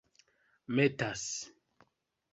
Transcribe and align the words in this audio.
metas 0.77 1.23